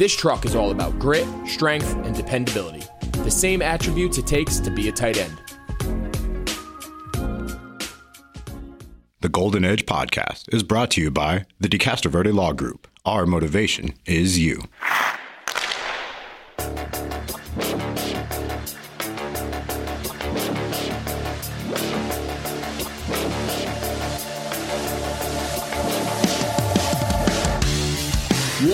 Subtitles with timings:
[0.00, 2.82] This truck is all about grit, strength, and dependability.
[3.22, 5.38] The same attributes it takes to be a tight end.
[9.20, 12.88] The Golden Edge podcast is brought to you by the DeCastroverde Law Group.
[13.04, 14.62] Our motivation is you.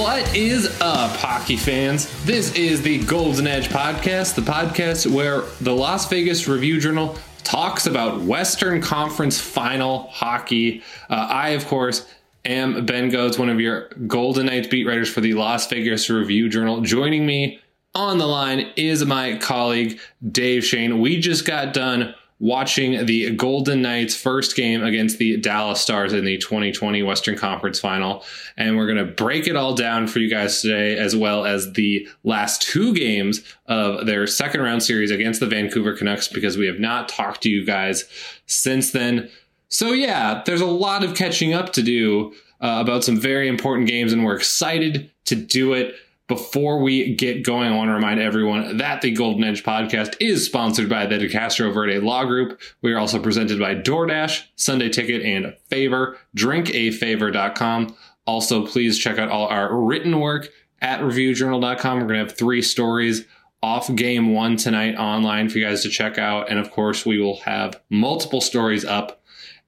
[0.07, 2.07] What is up, hockey fans?
[2.25, 7.89] This is the Golden Edge podcast, the podcast where the Las Vegas Review Journal talks
[7.89, 10.85] about Western Conference final hockey.
[11.11, 12.07] Uh, I, of course,
[12.45, 16.49] am Ben Gotz, one of your Golden Knights beat writers for the Las Vegas Review
[16.49, 16.83] Journal.
[16.83, 17.59] Joining me
[17.93, 19.99] on the line is my colleague,
[20.31, 21.01] Dave Schoen.
[21.01, 26.25] We just got done watching the Golden Knights first game against the Dallas Stars in
[26.25, 28.25] the 2020 Western Conference Final.
[28.57, 31.73] And we're going to break it all down for you guys today, as well as
[31.73, 36.67] the last two games of their second round series against the Vancouver Canucks, because we
[36.67, 38.05] have not talked to you guys
[38.47, 39.31] since then.
[39.69, 43.89] So, yeah, there's a lot of catching up to do uh, about some very important
[43.89, 45.95] games, and we're excited to do it.
[46.29, 50.45] Before we get going, I want to remind everyone that the Golden Edge podcast is
[50.45, 52.61] sponsored by the DeCastroverde Law Group.
[52.83, 56.19] We are also presented by DoorDash, Sunday Ticket, and Favor.
[56.37, 57.97] DrinkAFavor.com.
[58.27, 60.49] Also, please check out all our written work
[60.81, 62.01] at reviewjournal.com.
[62.01, 63.25] We're going to have three stories
[63.63, 66.51] off game one tonight online for you guys to check out.
[66.51, 69.23] And of course, we will have multiple stories up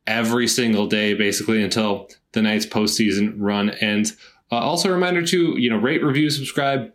[0.08, 4.16] every single day, basically, until the Knights' postseason run ends.
[4.50, 6.92] Uh, also, a reminder to you know rate, review, subscribe,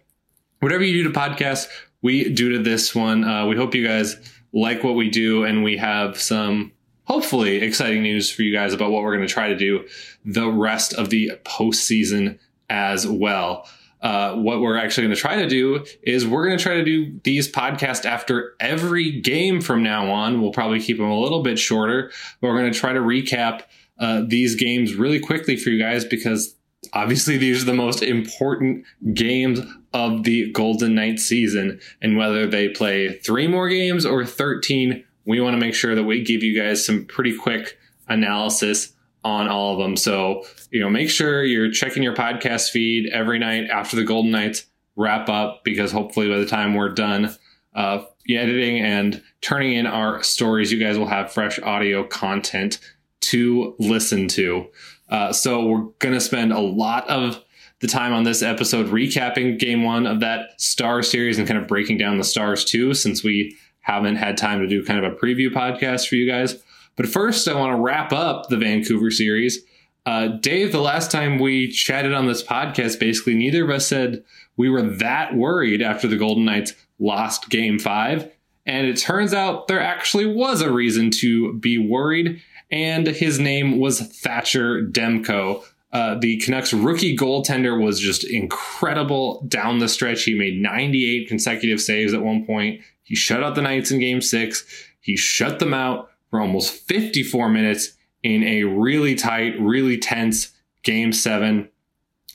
[0.59, 1.68] whatever you do to podcasts.
[2.02, 3.24] We do to this one.
[3.24, 4.18] Uh, we hope you guys
[4.52, 6.72] like what we do, and we have some
[7.06, 9.86] hopefully exciting news for you guys about what we're going to try to do
[10.25, 13.68] the rest of the postseason as well.
[14.02, 16.84] Uh, what we're actually going to try to do is we're going to try to
[16.84, 20.42] do these podcasts after every game from now on.
[20.42, 22.12] We'll probably keep them a little bit shorter,
[22.42, 23.62] but we're going to try to recap
[24.00, 26.56] uh, these games really quickly for you guys because
[26.94, 29.59] obviously these are the most important games
[29.94, 31.80] of the Golden Knights season.
[32.02, 36.04] And whether they play three more games or 13, we want to make sure that
[36.04, 37.78] we give you guys some pretty quick
[38.08, 38.94] analysis
[39.24, 39.96] on all of them.
[39.96, 44.31] So, you know, make sure you're checking your podcast feed every night after the Golden
[44.31, 44.66] Knights
[44.96, 47.34] wrap up, because hopefully by the time we're done
[47.74, 52.80] uh, editing and turning in our stories, you guys will have fresh audio content
[53.22, 54.68] to listen to.
[55.13, 57.40] Uh, so we're going to spend a lot of
[57.81, 61.68] the time on this episode recapping game one of that star series and kind of
[61.68, 65.16] breaking down the stars too, since we haven't had time to do kind of a
[65.16, 66.56] preview podcast for you guys.
[66.96, 69.63] But first, I want to wrap up the Vancouver series.
[70.03, 74.24] Uh, Dave, the last time we chatted on this podcast, basically neither of us said
[74.57, 78.31] we were that worried after the Golden Knights lost game five.
[78.66, 83.80] And it turns out there actually was a reason to be worried and his name
[83.80, 85.63] was Thatcher Demko.
[85.92, 90.24] Uh, the Canucks rookie goaltender was just incredible down the stretch.
[90.24, 92.81] He made 98 consecutive saves at one point.
[93.04, 94.65] He shut out the Knights in game six.
[95.01, 97.94] He shut them out for almost 54 minutes
[98.24, 100.51] in a really tight, really tense
[100.81, 101.69] game seven.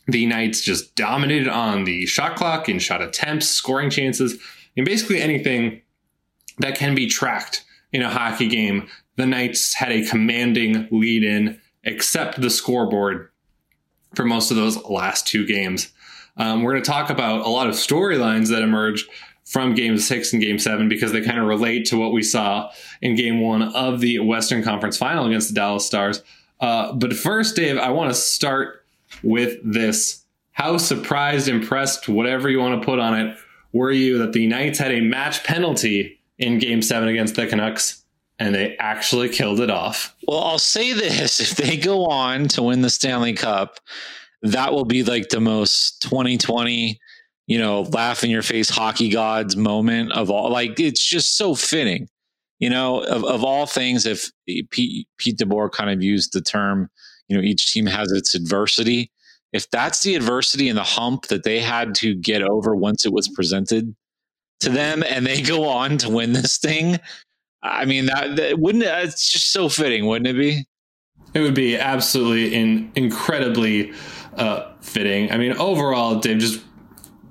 [0.06, 4.38] The Knights just dominated on the shot clock and shot attempts, scoring chances,
[4.76, 5.82] and basically anything
[6.58, 8.88] that can be tracked in a hockey game
[9.18, 13.30] the Knights had a commanding lead in, except the scoreboard
[14.14, 15.92] for most of those last two games.
[16.36, 19.10] Um, we're going to talk about a lot of storylines that emerged
[19.44, 22.70] from game six and game seven because they kind of relate to what we saw
[23.02, 26.22] in game one of the Western Conference final against the Dallas Stars.
[26.60, 28.86] Uh, but first, Dave, I want to start
[29.24, 30.22] with this.
[30.52, 33.36] How surprised, impressed, whatever you want to put on it,
[33.72, 38.04] were you that the Knights had a match penalty in game seven against the Canucks
[38.38, 40.14] and they actually killed it off?
[40.26, 43.80] Well, I'll say this if they go on to win the Stanley Cup,
[44.42, 46.98] that will be like the most 2020
[47.48, 50.50] you know, laugh in your face hockey gods moment of all.
[50.50, 52.06] Like it's just so fitting,
[52.60, 54.04] you know, of, of all things.
[54.04, 56.90] If Pete, Pete DeBoer kind of used the term,
[57.26, 59.10] you know, each team has its adversity.
[59.54, 63.14] If that's the adversity and the hump that they had to get over once it
[63.14, 63.96] was presented
[64.60, 66.98] to them, and they go on to win this thing,
[67.62, 70.64] I mean, that, that wouldn't it's just so fitting, wouldn't it be?
[71.34, 73.92] It would be absolutely in, incredibly
[74.36, 75.30] uh, fitting.
[75.32, 76.62] I mean, overall, Dave, just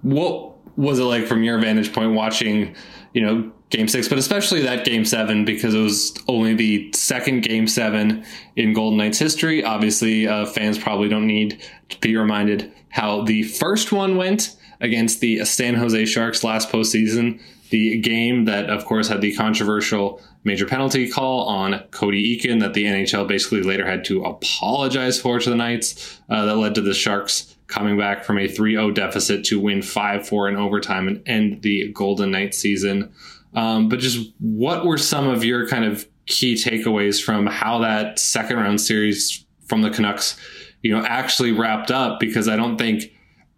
[0.01, 2.75] what was it like from your vantage point watching,
[3.13, 7.41] you know, game six, but especially that game seven because it was only the second
[7.41, 8.23] game seven
[8.55, 9.63] in Golden Knights history.
[9.63, 15.19] Obviously, uh, fans probably don't need to be reminded how the first one went against
[15.19, 17.41] the San Jose Sharks last postseason.
[17.69, 22.73] The game that, of course, had the controversial major penalty call on Cody Eakin that
[22.73, 26.19] the NHL basically later had to apologize for to the Knights.
[26.29, 30.49] Uh, that led to the Sharks coming back from a 3-0 deficit to win 5-4
[30.49, 33.11] in overtime and end the Golden Knights season.
[33.53, 38.19] Um, but just what were some of your kind of key takeaways from how that
[38.19, 40.37] second round series from the Canucks,
[40.81, 42.19] you know, actually wrapped up?
[42.19, 43.11] Because I don't think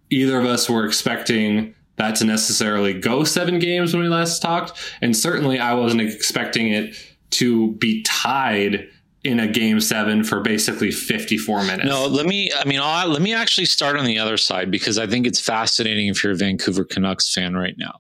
[0.09, 4.73] either of us were expecting that to necessarily go seven games when we last talked.
[5.01, 6.95] And certainly I wasn't expecting it
[7.31, 8.87] to be tied
[9.25, 11.85] in a game seven for basically 54 minutes.
[11.85, 14.97] No, let me, I mean, I'll, let me actually start on the other side because
[14.97, 17.99] I think it's fascinating if you're a Vancouver Canucks fan right now,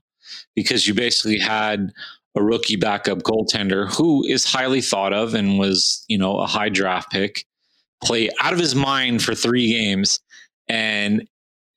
[0.55, 1.91] because you basically had
[2.35, 6.69] a rookie backup goaltender who is highly thought of and was, you know, a high
[6.69, 7.45] draft pick
[8.01, 10.21] play out of his mind for three games.
[10.69, 11.27] And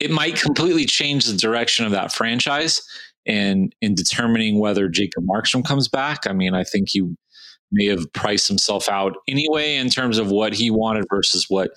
[0.03, 2.83] it might completely change the direction of that franchise
[3.25, 6.27] and in determining whether Jacob Markstrom comes back.
[6.27, 7.09] I mean, I think he
[7.73, 11.71] may have priced himself out anyway in terms of what he wanted versus what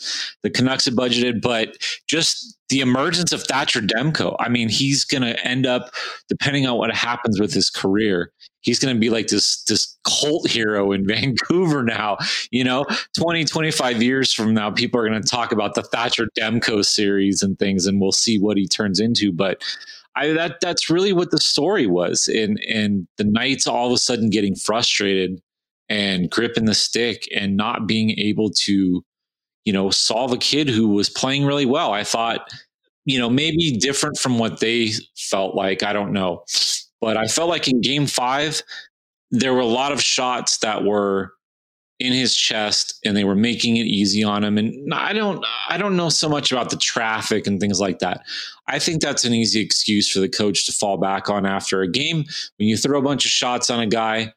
[0.43, 1.41] the Canucks had budgeted.
[1.41, 1.77] But
[2.07, 5.91] just the emergence of Thatcher Demko, I mean, he's going to end up,
[6.29, 8.31] depending on what happens with his career,
[8.61, 12.17] he's going to be like this this cult hero in Vancouver now.
[12.51, 12.85] You know,
[13.17, 17.41] 20, 25 years from now, people are going to talk about the Thatcher Demko series
[17.41, 19.31] and things, and we'll see what he turns into.
[19.31, 19.63] But
[20.15, 23.97] I, that that's really what the story was, and and the Knights all of a
[23.97, 25.41] sudden getting frustrated
[25.89, 29.03] and gripping the stick and not being able to,
[29.65, 31.93] you know, solve a kid who was playing really well.
[31.93, 32.47] I thought,
[33.05, 35.83] you know, maybe different from what they felt like.
[35.83, 36.43] I don't know.
[37.01, 38.61] But I felt like in game five,
[39.31, 41.33] there were a lot of shots that were
[41.99, 45.77] in his chest and they were making it easy on him and i don't i
[45.77, 48.21] don't know so much about the traffic and things like that
[48.67, 51.89] i think that's an easy excuse for the coach to fall back on after a
[51.89, 52.25] game
[52.57, 54.33] when you throw a bunch of shots on a guy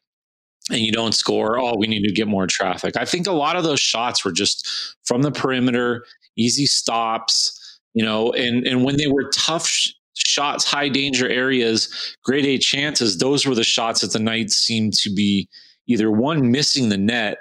[0.69, 2.95] and you don't score, oh, we need to get more traffic.
[2.97, 4.67] I think a lot of those shots were just
[5.05, 6.05] from the perimeter,
[6.37, 12.15] easy stops, you know, and and when they were tough sh- shots, high danger areas,
[12.23, 15.49] grade A chances, those were the shots that the Knights seemed to be
[15.87, 17.39] either one missing the net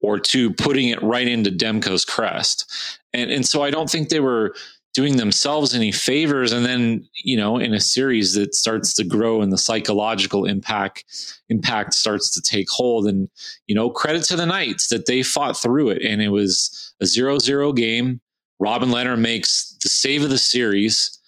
[0.00, 2.70] or two putting it right into Demko's crest.
[3.12, 4.54] And and so I don't think they were
[4.92, 6.52] doing themselves any favors.
[6.52, 11.04] And then you know in a series that starts to grow and the psychological impact
[11.48, 13.28] impact starts to take hold and
[13.66, 16.02] you know credit to the knights that they fought through it.
[16.02, 18.20] And it was a zero zero game.
[18.58, 21.18] Robin Lehner makes the save of the series.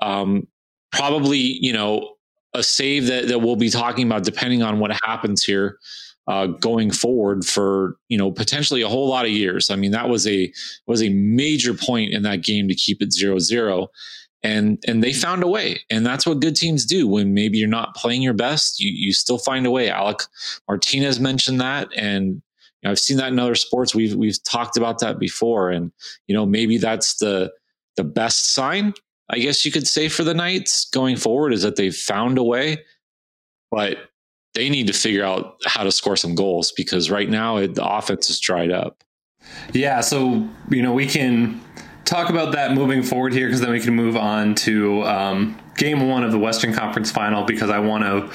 [0.00, 0.46] Um,
[0.90, 2.14] probably you know
[2.54, 5.78] a save that, that we'll be talking about depending on what happens here
[6.28, 9.70] uh, going forward for you know potentially a whole lot of years.
[9.70, 10.52] I mean, that was a
[10.86, 13.88] was a major point in that game to keep it zero zero,
[14.42, 17.08] and and they found a way, and that's what good teams do.
[17.08, 19.90] When maybe you're not playing your best, you you still find a way.
[19.90, 20.22] Alec
[20.68, 22.42] Martinez mentioned that, and you
[22.84, 23.94] know, I've seen that in other sports.
[23.94, 25.92] We've we've talked about that before, and
[26.26, 27.52] you know maybe that's the
[27.96, 28.94] the best sign,
[29.28, 32.42] I guess you could say, for the Knights going forward is that they've found a
[32.42, 32.78] way.
[33.70, 33.96] But
[34.54, 37.86] they need to figure out how to score some goals because right now it, the
[37.86, 39.02] offense is dried up.
[39.72, 41.60] Yeah, so you know we can
[42.04, 46.08] talk about that moving forward here because then we can move on to um, game
[46.08, 48.30] one of the Western Conference Final because I want to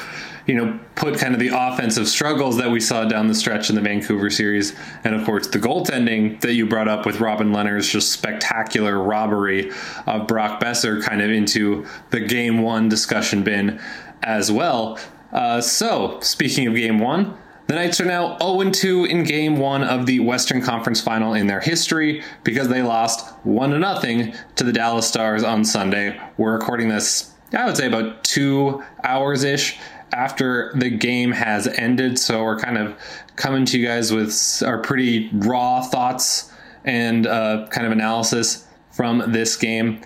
[0.47, 3.75] you know, put kind of the offensive struggles that we saw down the stretch in
[3.75, 4.74] the Vancouver series.
[5.03, 9.71] And of course, the goaltending that you brought up with Robin Lehner's just spectacular robbery
[10.05, 13.79] of Brock Boeser kind of into the game one discussion bin.
[14.24, 14.97] as well.
[15.31, 19.84] Uh, so, speaking of game one, the Knights are now 0 2 in game one
[19.84, 24.72] of the Western Conference final in their history because they lost 1 0 to the
[24.72, 26.17] Dallas Stars on Sunday.
[26.38, 29.77] We're recording this, I would say, about two hours ish
[30.13, 32.17] after the game has ended.
[32.17, 32.96] So we're kind of
[33.36, 36.53] coming to you guys with our pretty raw thoughts
[36.86, 40.01] and uh, kind of analysis from this game.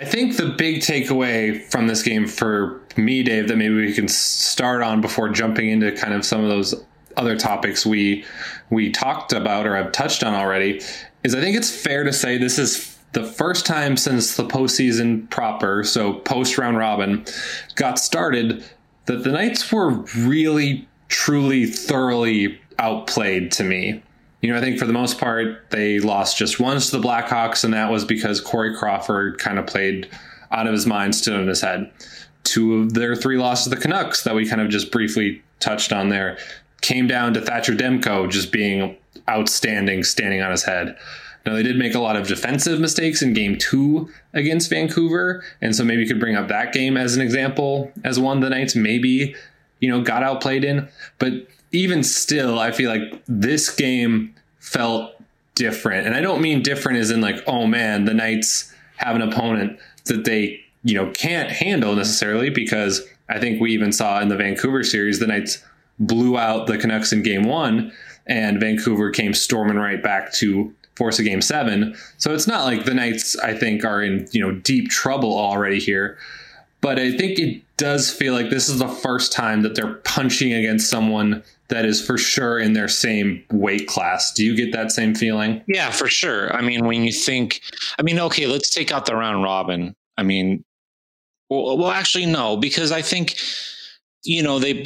[0.00, 4.06] I think the big takeaway from this game for me, Dave, that maybe we can
[4.06, 6.84] start on before jumping into kind of some of those
[7.16, 8.24] other topics we
[8.70, 10.80] we talked about or have touched on already,
[11.24, 15.28] is I think it's fair to say this is the first time since the postseason
[15.30, 17.24] proper, so post round robin,
[17.74, 18.64] got started,
[19.06, 24.02] that the Knights were really, truly, thoroughly outplayed to me.
[24.40, 27.64] You know, I think for the most part, they lost just once to the Blackhawks,
[27.64, 30.08] and that was because Corey Crawford kind of played
[30.50, 31.90] out of his mind, stood in his head.
[32.44, 35.92] Two of their three losses to the Canucks that we kind of just briefly touched
[35.92, 36.38] on there
[36.80, 38.96] came down to Thatcher Demko just being
[39.28, 40.96] outstanding, standing on his head.
[41.44, 45.44] Now, they did make a lot of defensive mistakes in game two against Vancouver.
[45.60, 48.50] And so maybe you could bring up that game as an example, as one the
[48.50, 49.34] Knights maybe,
[49.80, 50.88] you know, got outplayed in.
[51.18, 51.32] But
[51.72, 55.14] even still, I feel like this game felt
[55.54, 56.06] different.
[56.06, 59.78] And I don't mean different as in like, oh man, the Knights have an opponent
[60.04, 64.36] that they, you know, can't handle necessarily because I think we even saw in the
[64.36, 65.62] Vancouver series, the Knights
[65.98, 67.92] blew out the Canucks in game one
[68.26, 71.96] and Vancouver came storming right back to force a game seven.
[72.18, 75.78] So it's not like the Knights, I think, are in, you know, deep trouble already
[75.78, 76.18] here.
[76.80, 80.52] But I think it does feel like this is the first time that they're punching
[80.52, 84.32] against someone that is for sure in their same weight class.
[84.32, 85.62] Do you get that same feeling?
[85.68, 86.54] Yeah, for sure.
[86.54, 87.60] I mean, when you think,
[87.98, 89.94] I mean, okay, let's take out the round robin.
[90.16, 90.64] I mean,
[91.50, 93.36] well, well actually, no, because I think,
[94.24, 94.84] you know, they,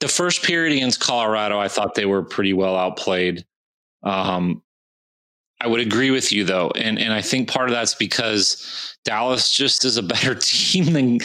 [0.00, 3.44] the first period against Colorado, I thought they were pretty well outplayed.
[4.02, 4.62] Um,
[5.60, 9.52] I would agree with you though, and and I think part of that's because Dallas
[9.52, 11.18] just is a better team than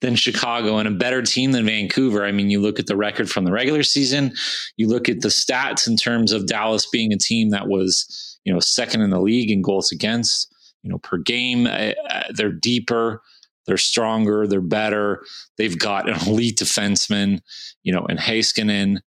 [0.00, 2.24] than Chicago and a better team than Vancouver.
[2.24, 4.32] I mean, you look at the record from the regular season,
[4.76, 8.52] you look at the stats in terms of Dallas being a team that was you
[8.52, 11.66] know second in the league in goals against, you know per game.
[11.66, 11.92] Uh,
[12.34, 13.22] they're deeper,
[13.66, 15.24] they're stronger, they're better.
[15.58, 17.40] They've got an elite defenseman,
[17.82, 18.98] you know, in Heiskanen.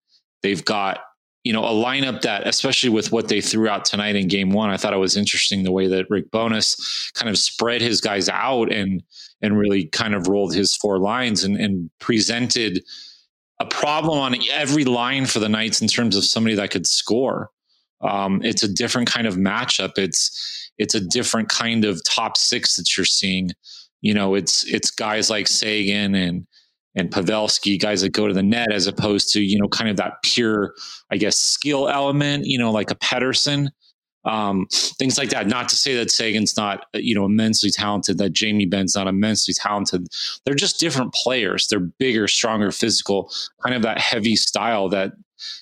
[0.43, 1.01] They've got
[1.45, 4.71] you know, a lineup that, especially with what they threw out tonight in game one,
[4.71, 8.29] I thought it was interesting the way that Rick Bowness kind of spread his guys
[8.29, 9.03] out and
[9.41, 12.85] and really kind of rolled his four lines and, and presented
[13.59, 17.51] a problem on every line for the Knights in terms of somebody that could score.
[18.01, 19.99] Um, it's a different kind of matchup.
[19.99, 23.51] It's it's a different kind of top six that you're seeing.
[24.01, 26.47] You know, it's it's guys like Seguin and
[26.95, 29.97] and Pavelski, guys that go to the net, as opposed to you know kind of
[29.97, 30.75] that pure,
[31.11, 32.47] I guess, skill element.
[32.47, 33.69] You know, like a Pettersson,
[34.25, 35.47] um, things like that.
[35.47, 39.55] Not to say that Seguin's not you know immensely talented, that Jamie Benn's not immensely
[39.55, 40.07] talented.
[40.45, 41.67] They're just different players.
[41.69, 43.33] They're bigger, stronger, physical,
[43.63, 45.13] kind of that heavy style that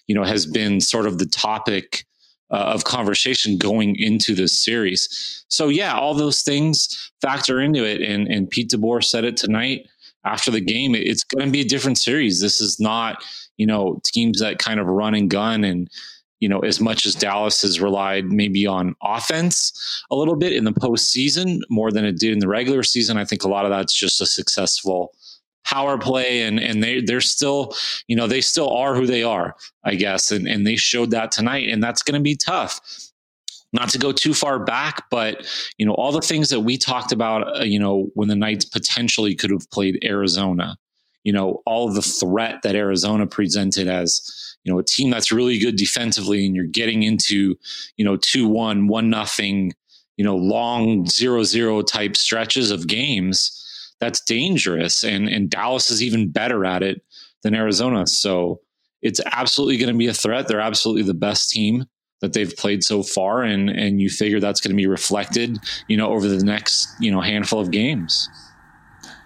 [0.06, 2.04] you know has been sort of the topic.
[2.52, 5.44] Uh, of conversation going into this series.
[5.46, 8.02] So yeah, all those things factor into it.
[8.02, 9.87] And, and Pete DeBoer said it tonight
[10.24, 12.40] after the game, it's going to be a different series.
[12.40, 13.22] This is not,
[13.56, 15.88] you know, teams that kind of run and gun and,
[16.40, 20.64] you know, as much as Dallas has relied maybe on offense a little bit in
[20.64, 23.16] the postseason more than it did in the regular season.
[23.16, 25.12] I think a lot of that's just a successful
[25.64, 27.72] power play and and they they're still
[28.08, 31.30] you know they still are who they are i guess and and they showed that
[31.30, 32.80] tonight and that's going to be tough
[33.72, 35.46] not to go too far back, but
[35.78, 38.64] you know all the things that we talked about, uh, you know, when the Knights
[38.64, 40.76] potentially could have played Arizona,
[41.24, 45.58] you know, all the threat that Arizona presented as you know a team that's really
[45.58, 47.56] good defensively, and you're getting into
[47.96, 49.72] you know two one one nothing,
[50.16, 53.56] you know, long zero zero type stretches of games.
[54.00, 57.02] That's dangerous, and and Dallas is even better at it
[57.42, 58.06] than Arizona.
[58.06, 58.60] So
[59.02, 60.48] it's absolutely going to be a threat.
[60.48, 61.86] They're absolutely the best team
[62.20, 65.58] that they've played so far and and you figure that's going to be reflected
[65.88, 68.28] you know over the next you know handful of games.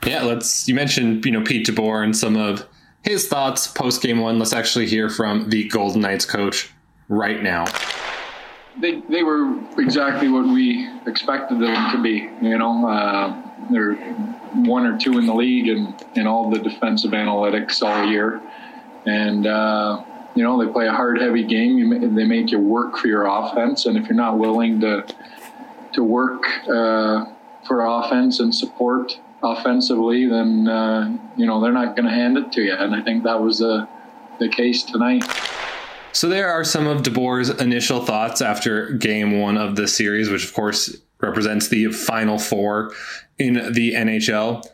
[0.07, 2.67] Yeah let's you mentioned you know pete DeBoer and some of
[3.03, 4.39] his thoughts post game one.
[4.39, 6.71] Let's actually hear from the golden knights coach
[7.09, 7.67] right now.
[8.81, 13.95] They they were exactly what we expected them to be you know uh, they're
[14.55, 18.41] one or two in the league and in all the defensive analytics all year.
[19.07, 20.03] And uh,
[20.35, 21.79] you know, they play a hard, heavy game.
[21.79, 25.07] You, they make you work for your offense, and if you're not willing to
[25.93, 27.27] to work uh,
[27.67, 32.51] for offense and support offensively, then uh, you know they're not going to hand it
[32.53, 32.75] to you.
[32.75, 33.89] And I think that was the
[34.39, 35.25] the case tonight.
[36.13, 40.45] So there are some of DeBoer's initial thoughts after Game One of the series, which
[40.45, 42.93] of course represents the Final Four
[43.39, 44.65] in the NHL.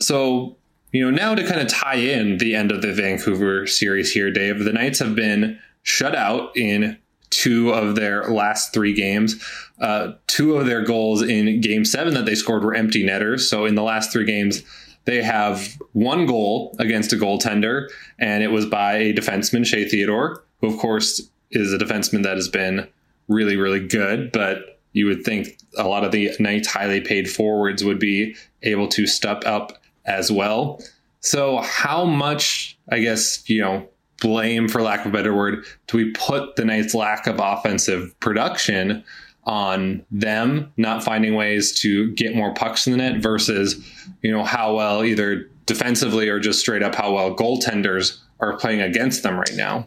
[0.00, 0.56] So
[0.94, 4.30] you know now to kind of tie in the end of the Vancouver series here,
[4.30, 4.60] Dave.
[4.60, 6.96] The Knights have been shut out in
[7.30, 9.44] two of their last three games.
[9.80, 13.50] Uh, two of their goals in game seven that they scored were empty netters.
[13.50, 14.62] So in the last three games,
[15.04, 17.88] they have one goal against a goaltender,
[18.20, 21.20] and it was by a defenseman, Shea Theodore, who, of course,
[21.50, 22.86] is a defenseman that has been
[23.26, 24.30] really, really good.
[24.30, 28.86] But you would think a lot of the Knights highly paid forwards would be able
[28.88, 30.80] to step up as well.
[31.20, 33.88] So, how much, I guess, you know,
[34.20, 38.18] blame, for lack of a better word, do we put the Knights' lack of offensive
[38.20, 39.04] production
[39.44, 43.76] on them not finding ways to get more pucks in the net versus,
[44.22, 48.80] you know, how well either defensively or just straight up how well goaltenders are playing
[48.80, 49.86] against them right now?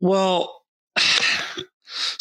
[0.00, 0.61] Well,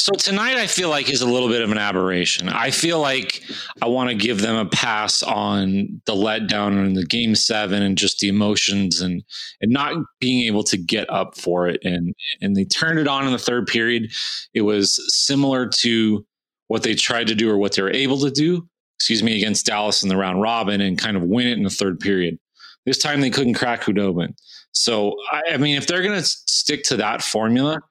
[0.01, 2.49] so tonight I feel like is a little bit of an aberration.
[2.49, 3.43] I feel like
[3.83, 7.95] I want to give them a pass on the letdown in the game seven and
[7.95, 9.23] just the emotions and
[9.61, 11.81] and not being able to get up for it.
[11.83, 14.11] And and they turned it on in the third period.
[14.55, 16.25] It was similar to
[16.67, 18.67] what they tried to do or what they were able to do,
[18.97, 21.69] excuse me, against Dallas in the round robin and kind of win it in the
[21.69, 22.39] third period.
[22.87, 24.33] This time they couldn't crack Khudobin.
[24.71, 27.81] So I, I mean, if they're going to stick to that formula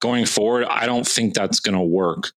[0.00, 2.32] going forward, I don't think that's going to work.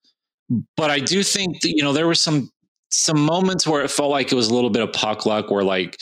[0.78, 2.52] But I do think that, you know, there were some
[2.94, 5.64] some moments where it felt like it was a little bit of puck luck where
[5.64, 6.00] like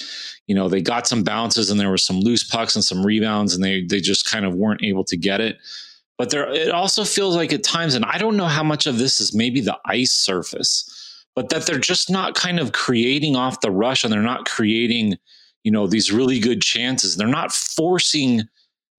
[0.48, 3.56] you know they got some bounces and there were some loose pucks and some rebounds
[3.56, 5.58] and they they just kind of weren't able to get it
[6.18, 8.98] but there it also feels like at times and i don't know how much of
[8.98, 13.62] this is maybe the ice surface but that they're just not kind of creating off
[13.62, 15.18] the rush and they're not creating
[15.64, 18.42] you know these really good chances they're not forcing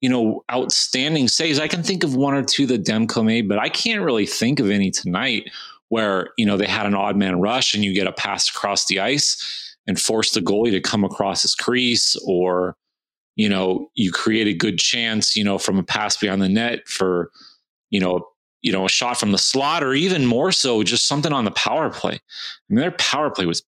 [0.03, 1.61] you know, outstanding saves.
[1.61, 4.59] I can think of one or two that Demko made, but I can't really think
[4.59, 5.49] of any tonight
[5.89, 8.87] where, you know, they had an odd man rush and you get a pass across
[8.87, 12.77] the ice and force the goalie to come across his crease or,
[13.37, 16.89] you know, you create a good chance, you know, from a pass beyond the net
[16.89, 17.31] for,
[17.91, 18.27] you know,
[18.61, 21.51] you know, a shot from the slot or even more so just something on the
[21.53, 22.15] power play.
[22.15, 22.21] I
[22.69, 23.63] mean, their power play was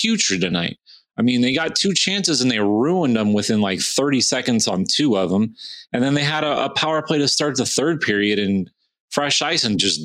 [0.00, 0.78] putrid tonight.
[1.20, 4.86] I mean, they got two chances and they ruined them within like 30 seconds on
[4.90, 5.54] two of them.
[5.92, 8.70] And then they had a, a power play to start the third period and
[9.10, 10.00] fresh ice and just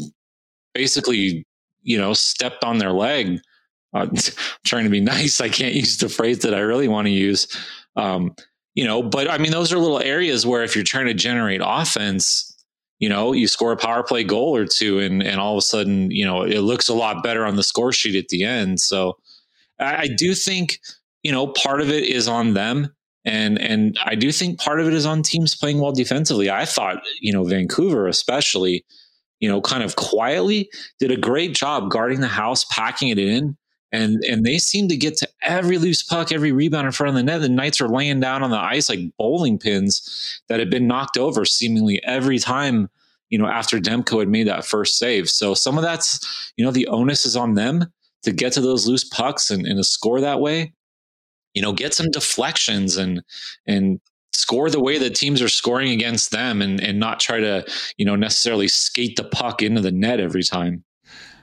[0.73, 1.47] basically,
[1.84, 3.39] you know, stepped on their leg.
[3.93, 4.08] Uh,
[4.65, 5.39] trying to be nice.
[5.39, 7.47] I can't use the phrase that I really want to use.
[7.95, 8.36] Um,
[8.73, 11.62] you know, but I mean, those are little areas where if you're trying to generate
[11.63, 12.62] offense,
[12.99, 15.62] you know, you score a power play goal or two and, and all of a
[15.62, 18.82] sudden, you know, it looks a lot better on the score sheet at the end.
[18.82, 19.17] So
[19.80, 20.82] I, I do think
[21.25, 22.93] you know, part of it is on them.
[23.25, 26.51] And and I do think part of it is on teams playing well defensively.
[26.51, 28.85] I thought, you know, Vancouver especially,
[29.39, 33.57] you know, kind of quietly did a great job guarding the house, packing it in.
[33.91, 37.15] And and they seem to get to every loose puck, every rebound in front of
[37.15, 37.41] the net.
[37.41, 41.17] The Knights are laying down on the ice like bowling pins that had been knocked
[41.17, 42.88] over seemingly every time,
[43.29, 45.27] you know, after Demko had made that first save.
[45.27, 48.85] So some of that's, you know, the onus is on them to get to those
[48.85, 50.71] loose pucks and, and to score that way
[51.55, 53.23] you know, get some deflections and
[53.65, 53.99] and
[54.33, 57.65] score the way that teams are scoring against them and and not try to,
[57.97, 60.83] you know, necessarily skate the puck into the net every time.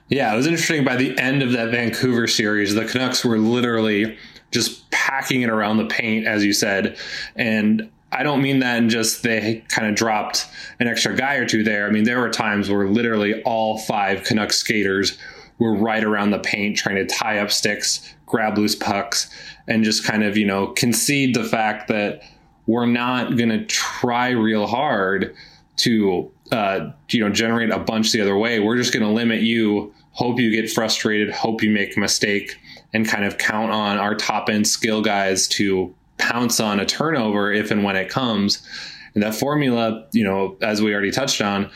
[0.09, 4.17] Yeah, it was interesting by the end of that Vancouver series, the Canucks were literally
[4.51, 6.97] just packing it around the paint, as you said.
[7.35, 10.45] And I don't mean that in just they kind of dropped
[10.79, 11.87] an extra guy or two there.
[11.87, 15.17] I mean, there were times where literally all five Canucks skaters
[15.59, 19.29] were right around the paint trying to tie up sticks, grab loose pucks,
[19.67, 22.21] and just kind of, you know, concede the fact that
[22.65, 25.35] we're not going to try real hard
[25.75, 28.59] to, uh, you know, generate a bunch the other way.
[28.59, 32.59] We're just going to limit you, hope you get frustrated, hope you make a mistake,
[32.93, 37.51] and kind of count on our top end skill guys to pounce on a turnover
[37.51, 38.65] if and when it comes.
[39.13, 41.69] And that formula, you know, as we already touched on,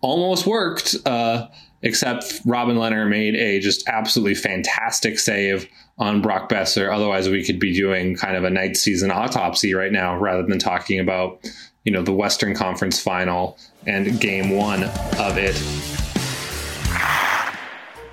[0.00, 0.96] almost worked.
[1.06, 1.46] Uh,
[1.82, 5.68] except Robin Lehner made a just absolutely fantastic save
[5.98, 6.92] on Brock Boeser.
[6.92, 10.58] Otherwise, we could be doing kind of a Knights season autopsy right now rather than
[10.58, 11.40] talking about,
[11.84, 15.60] you know, the Western Conference final and game one of it.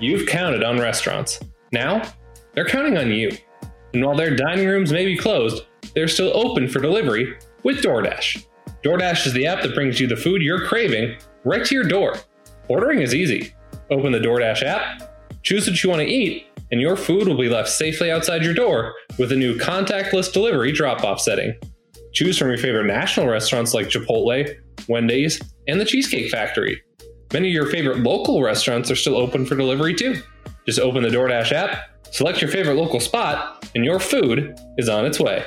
[0.00, 1.40] You've counted on restaurants.
[1.72, 2.02] Now,
[2.54, 3.36] they're counting on you.
[3.92, 8.46] And while their dining rooms may be closed, they're still open for delivery with DoorDash.
[8.82, 12.16] DoorDash is the app that brings you the food you're craving right to your door.
[12.68, 13.52] Ordering is easy.
[13.90, 15.10] Open the DoorDash app,
[15.42, 18.54] Choose what you want to eat, and your food will be left safely outside your
[18.54, 21.54] door with a new contactless delivery drop off setting.
[22.12, 24.54] Choose from your favorite national restaurants like Chipotle,
[24.88, 26.82] Wendy's, and the Cheesecake Factory.
[27.32, 30.20] Many of your favorite local restaurants are still open for delivery too.
[30.66, 31.78] Just open the DoorDash app,
[32.12, 35.44] select your favorite local spot, and your food is on its way.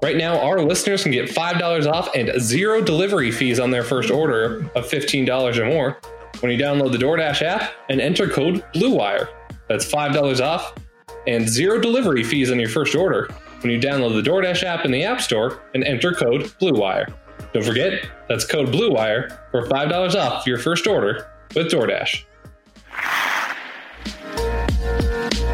[0.00, 4.10] Right now, our listeners can get $5 off and zero delivery fees on their first
[4.10, 5.98] order of $15 or more
[6.40, 9.28] when you download the DoorDash app and enter code BLUEWIRE.
[9.68, 10.74] That's $5 off
[11.26, 13.28] and zero delivery fees on your first order
[13.60, 17.12] when you download the DoorDash app in the App Store and enter code BLUEWIRE.
[17.52, 22.24] Don't forget, that's code BLUEWIRE for $5 off your first order with DoorDash.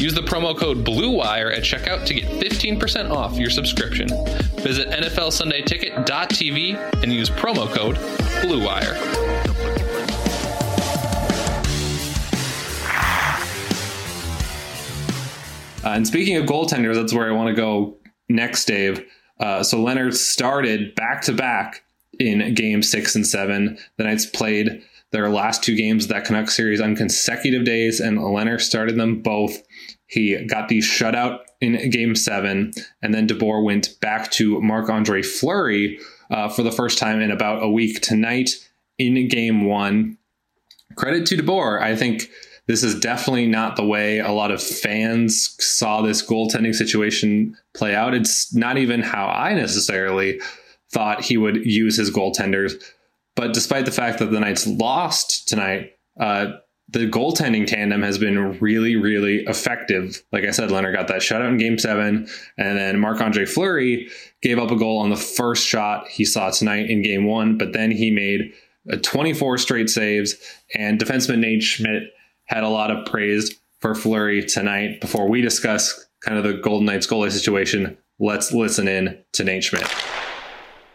[0.00, 4.06] Use the promo code BLUEWIRE at checkout to get 15% off your subscription.
[4.62, 7.96] Visit NFLSundayTicket.tv and use promo code
[8.42, 8.94] BLUEWIRE.
[15.84, 17.96] Uh, and speaking of goaltenders, that's where I want to go
[18.28, 19.04] next, Dave.
[19.40, 21.82] Uh, so Lehner started back to back
[22.20, 23.78] in game six and seven.
[23.96, 24.80] The Knights played
[25.10, 29.22] their last two games of that Canucks series on consecutive days, and Lehner started them
[29.22, 29.62] both.
[30.08, 35.22] He got the shutout in game seven, and then DeBoer went back to Marc Andre
[35.22, 35.98] Fleury
[36.30, 38.50] uh, for the first time in about a week tonight
[38.98, 40.18] in game one.
[40.96, 41.80] Credit to DeBoer.
[41.80, 42.28] I think
[42.66, 47.94] this is definitely not the way a lot of fans saw this goaltending situation play
[47.94, 48.14] out.
[48.14, 50.40] It's not even how I necessarily
[50.90, 52.82] thought he would use his goaltenders.
[53.36, 56.52] But despite the fact that the Knights lost tonight, uh,
[56.90, 60.22] the goaltending tandem has been really, really effective.
[60.32, 64.08] Like I said, Lehner got that shutout in game seven, and then Marc Andre Fleury
[64.40, 67.74] gave up a goal on the first shot he saw tonight in game one, but
[67.74, 68.52] then he made
[69.02, 70.34] 24 straight saves,
[70.74, 72.04] and defenseman Nate Schmidt
[72.44, 75.00] had a lot of praise for Fleury tonight.
[75.02, 79.64] Before we discuss kind of the Golden Knights goalie situation, let's listen in to Nate
[79.64, 79.86] Schmidt.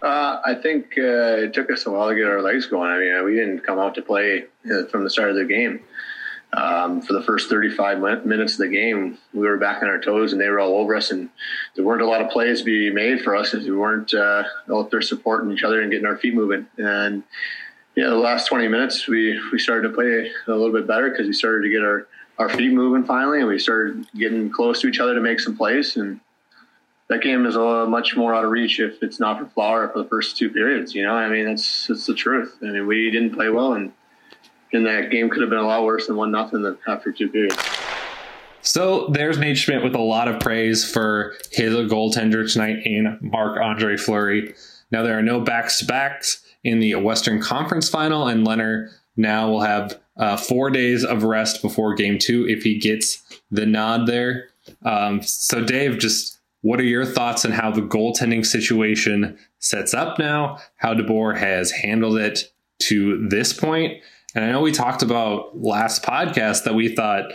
[0.04, 2.92] Uh, I think uh, it took us a while to get our legs going.
[2.92, 5.80] I mean, we didn't come out to play uh, from the start of the game.
[6.52, 10.34] Um, for the first 35 minutes of the game, we were back on our toes
[10.34, 11.10] and they were all over us.
[11.10, 11.30] And
[11.76, 14.44] there weren't a lot of plays to be made for us if we weren't uh,
[14.72, 16.68] out there supporting each other and getting our feet moving.
[16.78, 17.24] And
[17.96, 21.28] yeah, the last 20 minutes, we, we started to play a little bit better because
[21.28, 22.08] we started to get our,
[22.40, 25.56] our feet moving finally, and we started getting close to each other to make some
[25.56, 25.96] plays.
[25.96, 26.20] And
[27.14, 30.00] that game is a much more out of reach if it's not for Flower for
[30.00, 30.96] the first two periods.
[30.96, 32.58] You know, I mean, that's that's the truth.
[32.62, 33.92] I mean, we didn't play well, and
[34.74, 37.58] and that game could have been a lot worse than one nothing after two periods.
[38.62, 43.60] So there's Nate Schmidt with a lot of praise for his goaltender tonight in Marc
[43.60, 44.56] Andre Fleury.
[44.90, 49.50] Now there are no backs to backs in the Western Conference Final, and Lehner now
[49.50, 53.22] will have uh, four days of rest before Game Two if he gets
[53.52, 54.50] the nod there.
[54.84, 56.33] Um, so Dave, just
[56.64, 60.60] what are your thoughts on how the goaltending situation sets up now?
[60.78, 64.02] How DeBoer has handled it to this point?
[64.34, 67.26] And I know we talked about last podcast that we thought,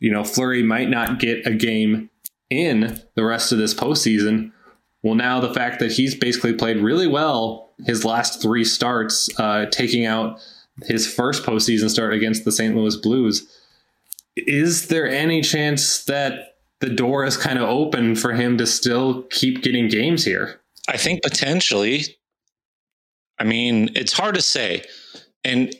[0.00, 2.10] you know, Fleury might not get a game
[2.50, 4.50] in the rest of this postseason.
[5.04, 9.66] Well, now the fact that he's basically played really well his last three starts, uh,
[9.66, 10.40] taking out
[10.82, 12.76] his first postseason start against the St.
[12.76, 13.48] Louis Blues,
[14.36, 16.51] is there any chance that
[16.82, 20.60] the door is kind of open for him to still keep getting games here.
[20.88, 22.02] I think potentially.
[23.38, 24.84] I mean, it's hard to say.
[25.44, 25.74] And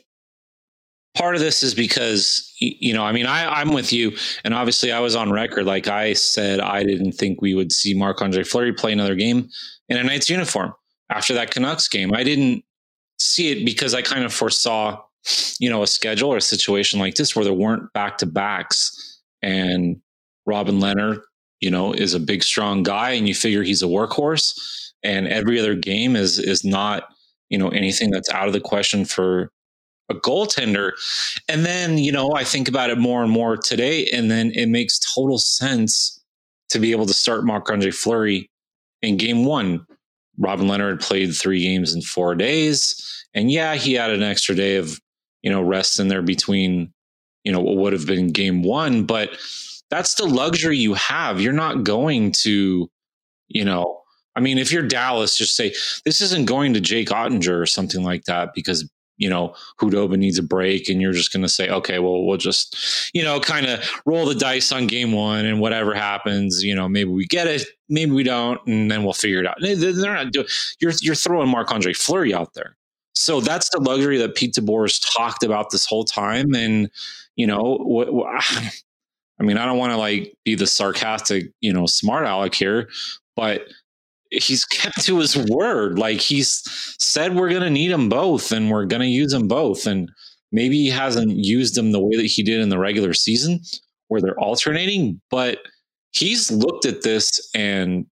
[1.13, 4.91] part of this is because you know i mean I, i'm with you and obviously
[4.91, 8.43] i was on record like i said i didn't think we would see marc andre
[8.43, 9.47] fleury play another game
[9.89, 10.73] in a knight's uniform
[11.11, 12.65] after that canucks game i didn't
[13.19, 14.99] see it because i kind of foresaw
[15.59, 19.21] you know a schedule or a situation like this where there weren't back to backs
[19.43, 20.01] and
[20.45, 21.21] Robin Lehner,
[21.61, 24.59] you know, is a big, strong guy, and you figure he's a workhorse.
[25.03, 27.09] And every other game is is not,
[27.49, 29.51] you know, anything that's out of the question for
[30.09, 30.91] a goaltender.
[31.47, 34.67] And then, you know, I think about it more and more today, and then it
[34.67, 36.21] makes total sense
[36.69, 38.49] to be able to start Marc Andre Fleury
[39.01, 39.85] in game one.
[40.39, 43.25] Robin Lehner played three games in four days.
[43.35, 44.99] And yeah, he had an extra day of,
[45.43, 46.91] you know, rest in there between,
[47.43, 49.03] you know, what would have been game one.
[49.05, 49.37] But
[49.93, 51.39] that's the luxury you have.
[51.39, 52.89] You're not going to,
[53.47, 54.01] you know,
[54.35, 58.03] I mean, if you're Dallas, just say this isn't going to Jake Oettinger or something
[58.03, 61.69] like that because you know Khudobin needs a break, and you're just going to say,
[61.69, 65.59] okay, well, we'll just you know kind of roll the dice on game one, and
[65.59, 69.41] whatever happens, you know, maybe we get it, maybe we don't, and then we'll figure
[69.41, 69.57] it out.
[69.61, 70.47] They're not doing.
[70.81, 72.77] You're you're throwing Marc Andre Fleury out there,
[73.13, 76.89] so that's the luxury that Pete DeBoer has talked about this whole time, and
[77.35, 77.77] you know.
[79.43, 82.89] I mean, I don't want to like be the sarcastic, you know, smart aleck here,
[83.35, 83.63] but
[84.31, 85.99] he's kept to his word.
[85.99, 86.63] Like he's
[86.97, 89.85] said, we're going to need them both, and we're going to use them both.
[89.85, 90.09] And
[90.53, 93.59] maybe he hasn't used them the way that he did in the regular season,
[94.07, 95.19] where they're alternating.
[95.29, 95.59] But
[96.11, 98.05] he's looked at this and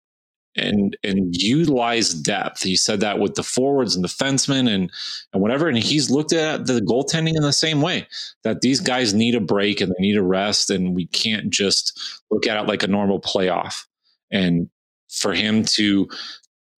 [0.57, 2.63] and and utilize depth.
[2.63, 4.91] He said that with the forwards and defensemen and
[5.33, 5.69] and whatever.
[5.69, 8.07] And he's looked at the goaltending in the same way
[8.45, 11.99] that these guys need a break and they need a rest, and we can't just
[12.31, 13.85] look at it like a normal playoff.
[14.31, 14.69] And
[15.09, 16.09] for him to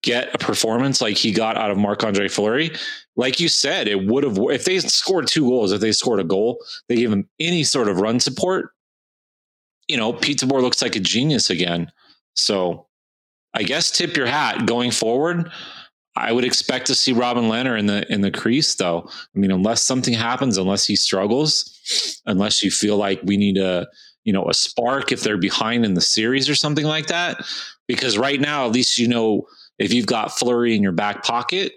[0.03, 2.71] get a performance like he got out of Marc Andre Fleury,
[3.17, 6.25] like you said, it would have if they scored two goals, if they scored a
[6.25, 8.71] goal, they gave him any sort of run support.
[9.89, 11.91] You know, Pete DeBoer looks like a genius again.
[12.35, 12.87] So
[13.55, 15.51] I guess tip your hat going forward.
[16.17, 19.09] I would expect to see Robin Lehner in the in the crease, though.
[19.09, 23.87] I mean, unless something happens, unless he struggles, unless you feel like we need a
[24.25, 27.45] you know a spark if they're behind in the series or something like that.
[27.87, 29.47] Because right now, at least you know
[29.79, 31.73] if you've got Fleury in your back pocket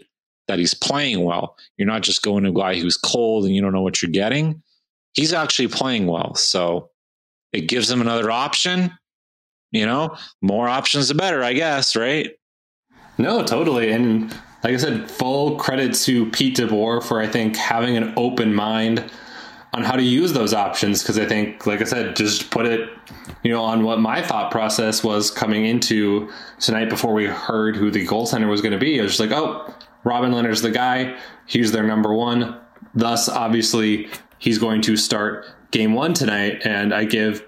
[0.48, 1.56] that he's playing well.
[1.78, 4.12] You're not just going to a guy who's cold and you don't know what you're
[4.12, 4.62] getting.
[5.14, 6.90] He's actually playing well, so
[7.54, 8.92] it gives him another option
[9.74, 12.32] you know, more options the better, I guess, right?
[13.18, 13.92] No, totally.
[13.92, 14.32] And
[14.64, 19.12] like I said, full credit to Pete DeBoer for I think having an open mind
[19.74, 22.90] on how to use those options because I think, like I said, just put it,
[23.44, 27.90] you know, on what my thought process was coming into tonight before we heard who
[27.90, 29.00] the goaltender was going to be.
[29.00, 31.18] I was just like, oh, Robin Lehner's the guy.
[31.48, 32.60] He's their number one.
[32.94, 34.08] Thus, obviously,
[34.38, 36.62] he's going to start game one tonight.
[36.64, 37.44] And I give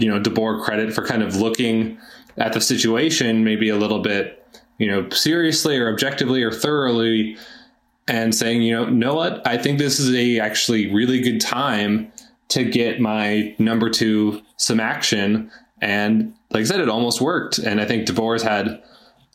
[0.00, 1.98] you know DeBoer credit for kind of looking
[2.38, 4.36] at the situation maybe a little bit
[4.78, 7.36] you know seriously or objectively or thoroughly
[8.10, 9.46] and saying you know know what?
[9.46, 12.12] I think this is a actually really good time
[12.48, 15.50] to get my number two some action.
[15.80, 17.58] And like I said it almost worked.
[17.58, 18.82] And I think DeBoer's had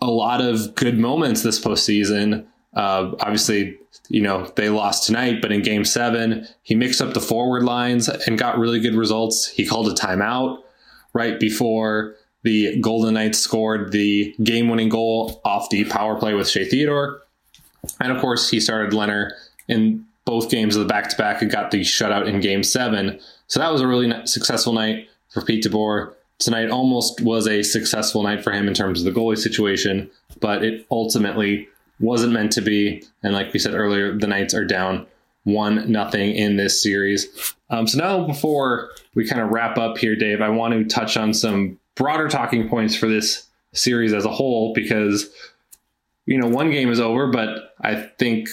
[0.01, 3.77] a lot of good moments this postseason uh, obviously
[4.09, 8.07] you know, they lost tonight, but in game seven, he mixed up the forward lines
[8.07, 9.47] and got really good results.
[9.47, 10.61] He called a timeout
[11.13, 16.47] right before the Golden Knights scored the game winning goal off the power play with
[16.47, 17.21] Shea Theodore.
[17.99, 19.31] And of course, he started Lehner
[19.67, 23.19] in both games of the back to back and got the shutout in game seven.
[23.47, 26.13] So that was a really successful night for Pete DeBoer.
[26.37, 30.09] Tonight almost was a successful night for him in terms of the goalie situation,
[30.39, 31.67] but it ultimately
[31.99, 33.03] wasn't meant to be.
[33.23, 35.05] And like we said earlier, the Knights are down
[35.45, 37.55] one nothing in this series.
[37.69, 41.17] Um, so now, before we kind of wrap up here, Dave, I want to touch
[41.17, 45.29] on some broader talking points for this series as a whole because
[46.25, 48.49] you know one game is over, but I think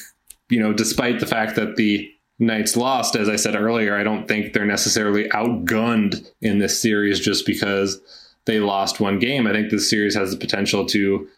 [0.48, 4.26] you know despite the fact that the Knights lost, as I said earlier, I don't
[4.26, 8.00] think they're necessarily outgunned in this series just because
[8.46, 9.46] they lost one game.
[9.46, 11.28] I think this series has the potential to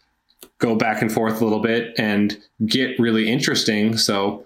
[0.59, 3.97] go back and forth a little bit and get really interesting.
[3.97, 4.45] So,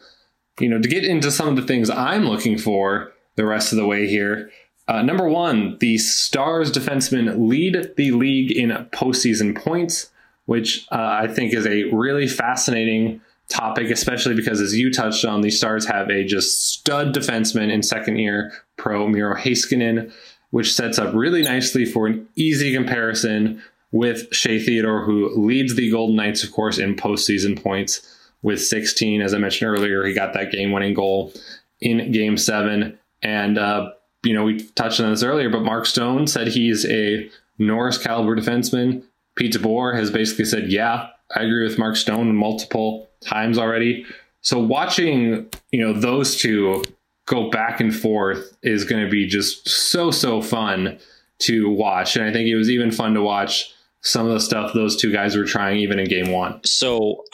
[0.58, 3.78] you know, to get into some of the things I'm looking for the rest of
[3.78, 4.50] the way here.
[4.88, 10.10] Uh, number one, the Stars defensemen lead the league in postseason points,
[10.46, 15.42] which uh, I think is a really fascinating topic, especially because, as you touched on,
[15.42, 20.12] the Stars have a just stud defenseman in second year pro Miro Heiskanen,
[20.50, 25.90] which sets up really nicely for an easy comparison with Shea Theodore, who leads the
[25.90, 29.22] Golden Knights, of course, in postseason points with 16.
[29.22, 31.32] As I mentioned earlier, he got that game winning goal
[31.80, 32.98] in game seven.
[33.22, 37.30] And, uh, you know, we touched on this earlier, but Mark Stone said he's a
[37.58, 39.02] Norris caliber defenseman.
[39.36, 44.04] Pete DeBoer has basically said, yeah, I agree with Mark Stone multiple times already.
[44.40, 46.84] So watching, you know, those two
[47.26, 50.98] go back and forth is going to be just so, so fun
[51.40, 52.16] to watch.
[52.16, 55.12] And I think it was even fun to watch some of the stuff those two
[55.12, 56.60] guys were trying even in game one.
[56.64, 57.24] So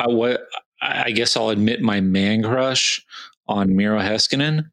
[0.81, 3.05] I guess I'll admit my man crush
[3.47, 4.65] on Miro Heiskanen.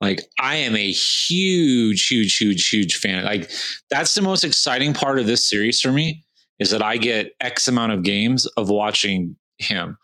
[0.00, 3.24] Like I am a huge, huge, huge, huge fan.
[3.24, 3.50] Like
[3.90, 6.24] that's the most exciting part of this series for me
[6.58, 9.96] is that I get X amount of games of watching him.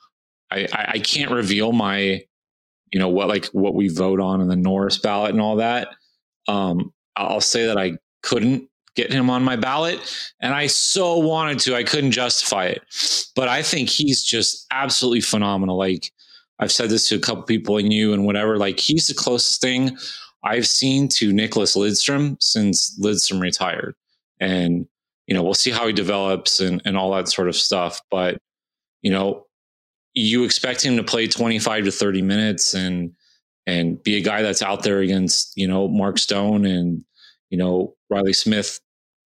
[0.51, 2.23] I, I, I can't reveal my,
[2.93, 5.89] you know, what like what we vote on in the Norris ballot and all that.
[6.47, 10.01] Um, I'll say that I couldn't get him on my ballot.
[10.41, 12.83] And I so wanted to, I couldn't justify it.
[13.37, 15.79] But I think he's just absolutely phenomenal.
[15.79, 16.13] Like
[16.59, 19.61] I've said this to a couple people and you and whatever, like he's the closest
[19.61, 19.97] thing
[20.43, 23.95] I've seen to Nicklas Lidstrom since Lidstrom retired.
[24.41, 24.87] And,
[25.29, 28.01] you know, we'll see how he develops and, and all that sort of stuff.
[28.11, 28.39] But,
[29.03, 29.47] you know,
[30.15, 33.13] you expect him to play 25 to 30 minutes and
[33.67, 37.05] and be a guy that's out there against, you know, Mark Stone and,
[37.51, 38.81] you know, Reilly Smith,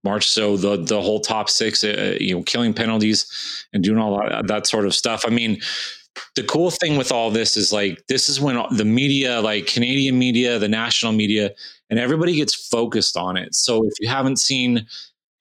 [0.04, 0.28] March.
[0.28, 3.26] So the the whole top six, uh, you know, killing penalties
[3.72, 5.24] and doing all that, that sort of stuff.
[5.26, 5.60] I mean,
[6.34, 10.18] the cool thing with all this is like this is when the media, like Canadian
[10.18, 11.50] media, the national media,
[11.90, 13.54] and everybody gets focused on it.
[13.54, 14.86] So if you haven't seen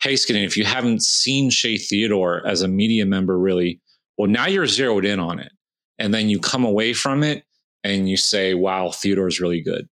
[0.04, 3.80] Heiskanen, if you haven't seen Shea Theodore as a media member, really,
[4.18, 5.52] well, now you're zeroed in on it,
[6.00, 7.44] and then you come away from it
[7.84, 9.88] and you say, "Wow, Theodore's really good,"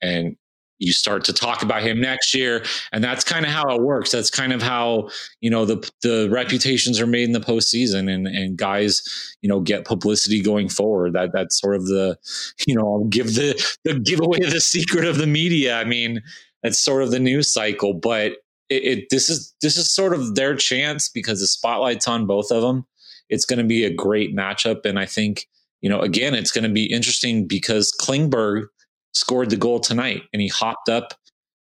[0.00, 0.36] and
[0.80, 2.64] you start to talk about him next year.
[2.90, 4.10] And that's kind of how it works.
[4.10, 8.26] That's kind of how you know the the reputations are made in the postseason and
[8.26, 9.02] and guys
[9.42, 11.12] you know get publicity going forward.
[11.12, 12.18] That that's sort of the
[12.66, 15.76] you know give the the give away the secret of the media.
[15.78, 16.22] I mean
[16.62, 18.32] that's sort of the news cycle but
[18.68, 22.50] it, it this is this is sort of their chance because the spotlight's on both
[22.50, 22.86] of them
[23.30, 24.84] it's going to be a great matchup.
[24.84, 25.46] And i think
[25.80, 28.66] you know again it's going to be interesting because klingberg
[29.14, 31.14] scored the goal tonight and he hopped up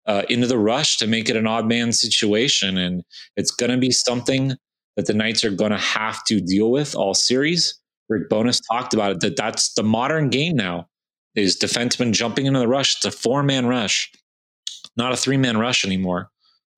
[0.06, 2.78] uh, into the rush to make it an odd man situation.
[2.78, 3.04] And
[3.36, 4.54] it's going to be something
[4.96, 7.80] that the Knights are going to have to deal with all series.
[8.08, 10.88] Rick Bowness talked about it that that's the modern game now
[11.36, 12.98] is defensemen jumping into the rush.
[12.98, 14.12] It's a four man rush,
[14.96, 16.30] not a three man rush anymore.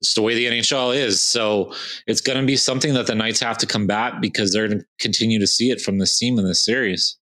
[0.01, 1.21] It's the way the NHL is.
[1.21, 1.73] So
[2.05, 4.85] it's going to be something that the Knights have to combat because they're going to
[4.99, 7.17] continue to see it from this team in this series.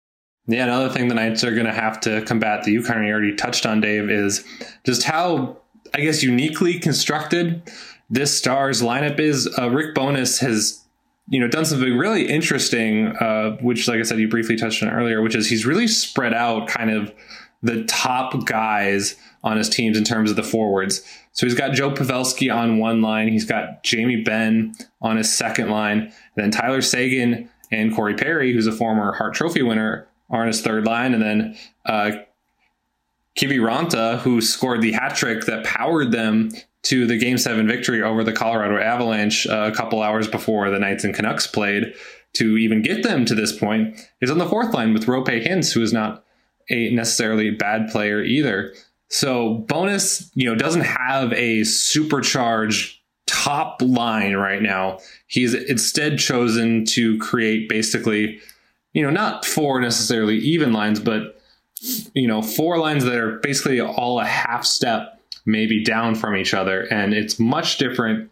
[0.47, 3.09] Yeah, another thing the Knights are going to have to combat that you kind of
[3.09, 4.45] already touched on, Dave, is
[4.85, 5.57] just how,
[5.93, 7.63] I guess, uniquely constructed
[8.09, 9.49] this Stars lineup is.
[9.57, 10.85] Uh, Rick Bowness has,
[11.29, 14.89] you know, done something really interesting, uh, which, like I said, you briefly touched on
[14.89, 17.11] earlier, which is he's really spread out kind of
[17.63, 21.01] the top guys on his teams in terms of the forwards.
[21.31, 25.69] So he's got Joe Pavelski on one line, he's got Jamie Benn on his second
[25.69, 30.45] line, and then Tyler Seguin and Corey Perry, who's a former Hart Trophy winner, are
[30.45, 32.11] his third line, and then uh,
[33.37, 36.51] Kiviranta, who scored the hat trick that powered them
[36.83, 40.79] to the Game Seven victory over the Colorado Avalanche uh, a couple hours before the
[40.79, 41.93] Knights and Canucks played
[42.33, 45.73] to even get them to this point, is on the fourth line with Roope Hintz,
[45.73, 46.23] who is not
[46.69, 48.73] a necessarily bad player either.
[49.07, 54.99] So Bowness, you know, doesn't have a supercharged top line right now.
[55.27, 58.39] He's instead chosen to create basically
[58.95, 61.39] you know, not four necessarily even lines, but
[62.13, 66.53] you know, four lines that are basically all a half step maybe down from each
[66.53, 66.83] other.
[66.83, 68.31] And it's much different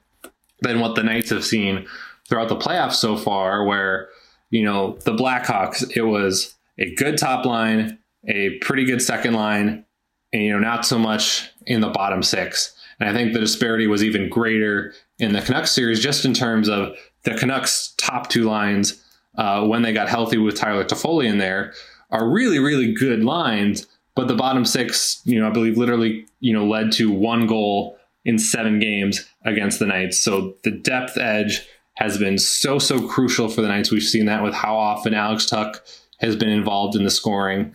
[0.61, 1.85] than what the Knights have seen
[2.27, 4.07] throughout the playoffs so far, where,
[4.49, 9.85] you know, the Blackhawks, it was a good top line, a pretty good second line,
[10.31, 12.73] and, you know, not so much in the bottom six.
[13.01, 16.69] And I think the disparity was even greater in the Canucks series, just in terms
[16.69, 19.02] of the Canucks' top two lines
[19.37, 21.73] uh, when they got healthy with Tyler Toffoli in there
[22.11, 23.87] are really, really good lines.
[24.15, 27.97] But the bottom six, you know, I believe literally, you know, led to one goal
[28.25, 30.19] in seven games against the Knights.
[30.19, 33.91] So the depth edge has been so, so crucial for the Knights.
[33.91, 35.77] We've seen that with how often Alex Tuch
[36.19, 37.73] has been involved in the scoring.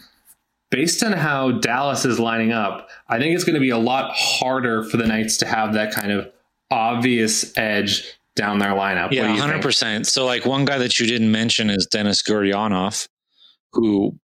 [0.70, 4.12] Based on how Dallas is lining up, I think it's going to be a lot
[4.14, 6.30] harder for the Knights to have that kind of
[6.70, 9.10] obvious edge down their lineup.
[9.10, 10.06] Yeah, hundred percent.
[10.06, 13.06] So like one guy that you didn't mention is Denis Gurianov,
[13.72, 14.18] who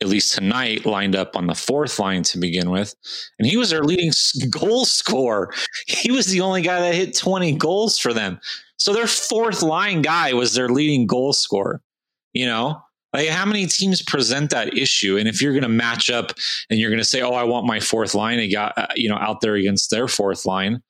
[0.00, 2.94] at least tonight lined up on the fourth line to begin with,
[3.38, 4.12] and he was their leading
[4.48, 5.52] goal scorer.
[5.86, 8.40] He was the only guy that hit twenty goals for them.
[8.78, 11.82] So their fourth line guy was their leading goal scorer.
[12.32, 12.80] You know,
[13.12, 15.16] like how many teams present that issue?
[15.16, 16.32] And if you're going to match up
[16.70, 19.16] and you're going to say, "Oh, I want my fourth line," got uh, you know
[19.16, 20.82] out there against their fourth line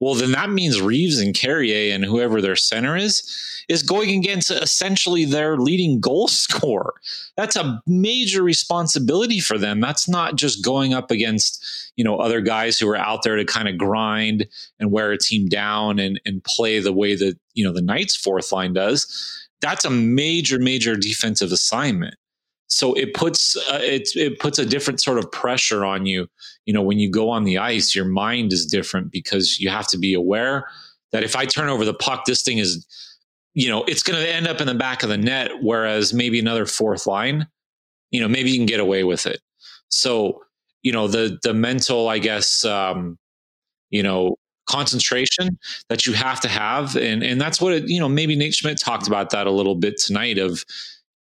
[0.00, 3.22] well, then that means Reaves and Carrier and whoever their center is
[3.68, 6.94] is going against essentially their leading goal scorer.
[7.36, 9.80] That's a major responsibility for them.
[9.80, 13.44] That's not just going up against, you know, other guys who are out there to
[13.44, 14.46] kind of grind
[14.80, 18.16] and wear a team down and, and play the way that, you know, the Knights
[18.16, 19.06] fourth line does.
[19.60, 22.14] That's a major, major defensive assignment.
[22.72, 26.28] So it puts uh, it it puts a different sort of pressure on you.
[26.66, 29.88] You know, when you go on the ice, your mind is different because you have
[29.88, 30.68] to be aware
[31.12, 32.86] that if I turn over the puck, this thing is,
[33.54, 35.50] you know, it's going to end up in the back of the net.
[35.60, 37.48] Whereas maybe another fourth line,
[38.12, 39.40] you know, maybe you can get away with it.
[39.88, 40.42] So
[40.82, 43.18] you know the the mental, I guess, um,
[43.90, 44.36] you know,
[44.70, 45.58] concentration
[45.88, 46.96] that you have to have.
[46.96, 49.74] And, and that's what, it, you know, maybe Nate Schmidt talked about that a little
[49.74, 50.64] bit tonight of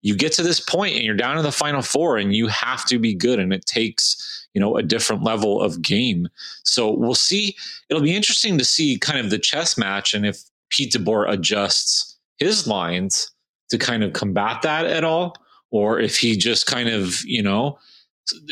[0.01, 2.85] you get to this point and you're down to the final four and you have
[2.85, 3.39] to be good.
[3.39, 6.27] And it takes, you know, a different level of game.
[6.63, 7.55] So we'll see.
[7.89, 12.17] It'll be interesting to see kind of the chess match and if Pete DeBoer adjusts
[12.37, 13.31] his lines
[13.69, 15.35] to kind of combat that at all,
[15.71, 17.77] or if he just kind of, you know,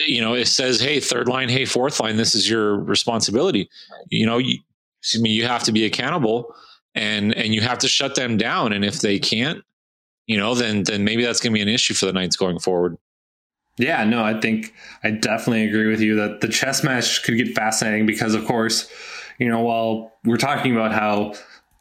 [0.07, 3.69] you know, it says, "Hey, third line, hey, fourth line, this is your responsibility."
[4.09, 4.57] You know, you,
[5.01, 6.53] excuse me, you have to be accountable,
[6.95, 8.73] and and you have to shut them down.
[8.73, 9.63] And if they can't,
[10.27, 12.59] you know, then then maybe that's going to be an issue for the Knights going
[12.59, 12.97] forward.
[13.77, 14.73] Yeah, no, I think
[15.03, 18.91] I definitely agree with you that the chess match could get fascinating because, of course,
[19.39, 21.33] you know, while we're talking about how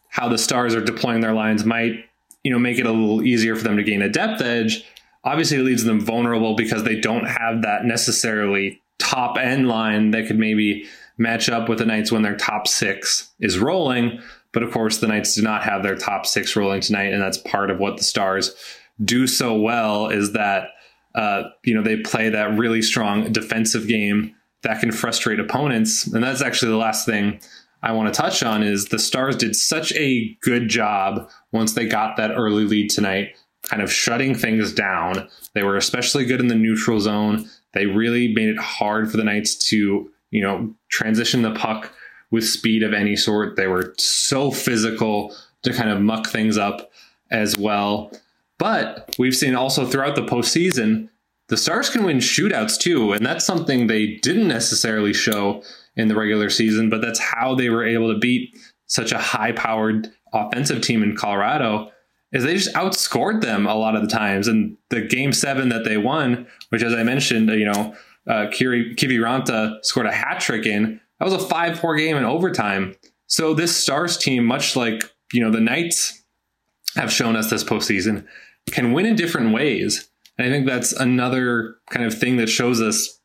[0.08, 2.04] how the Stars are deploying their lines might
[2.42, 4.84] you know make it a little easier for them to gain a depth edge
[5.26, 10.26] obviously it leaves them vulnerable because they don't have that necessarily top end line that
[10.26, 10.86] could maybe
[11.18, 14.20] match up with the Knights when their top six is rolling.
[14.56, 17.36] But of course, the Knights do not have their top six rolling tonight, and that's
[17.36, 18.54] part of what the Stars
[19.04, 20.68] do so well is that
[21.14, 26.24] uh, you know they play that really strong defensive game that can frustrate opponents, and
[26.24, 27.38] that's actually the last thing
[27.82, 31.86] I want to touch on is the Stars did such a good job once they
[31.86, 35.28] got that early lead tonight kind of shutting things down.
[35.52, 37.46] They were especially good in the neutral zone.
[37.74, 41.92] They really made it hard for the Knights to, you know, transition the puck
[42.30, 43.56] with speed of any sort.
[43.56, 46.90] They were so physical to kind of muck things up
[47.30, 48.12] as well.
[48.58, 51.08] But we've seen also throughout the postseason,
[51.48, 53.12] the Stars can win shootouts too.
[53.12, 55.62] And that's something they didn't necessarily show
[55.96, 58.56] in the regular season, but that's how they were able to beat
[58.86, 61.90] such a high powered offensive team in Colorado
[62.32, 64.48] is they just outscored them a lot of the times.
[64.48, 67.94] And the game seven that they won, which as I mentioned, you know,
[68.26, 71.00] uh, Kiri, Kiviranta scored a hat trick in.
[71.18, 72.96] That was a five four game in overtime.
[73.26, 75.02] So this Stars team, much like
[75.32, 76.22] you know the Knights
[76.96, 78.26] have shown us this postseason,
[78.70, 80.08] can win in different ways.
[80.38, 83.20] And I think that's another kind of thing that shows us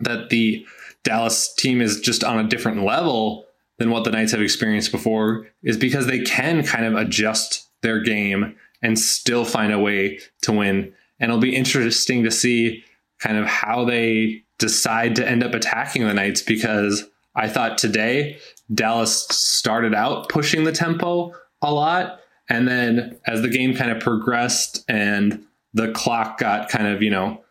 [0.00, 0.66] that the
[1.02, 3.46] Dallas team is just on a different level
[3.78, 8.00] than what the Knights have experienced before, is because they can kind of adjust their
[8.00, 10.92] game and still find a way to win.
[11.20, 12.84] And it'll be interesting to see
[13.18, 18.38] kind of how they decide to end up attacking the Knights because I thought today
[18.72, 21.32] Dallas started out pushing the tempo
[21.62, 22.20] a lot.
[22.48, 27.10] And then as the game kind of progressed and the clock got kind of, you
[27.10, 27.42] know,